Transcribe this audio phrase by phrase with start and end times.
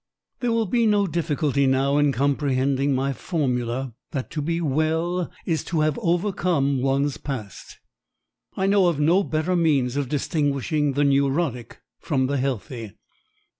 [0.39, 5.63] There will be no difficulty now in comprehending my formula that to be well is
[5.65, 7.77] to have overcome one's past.
[8.57, 12.93] I know of no better means of distinguishing the neurotic from the healthy.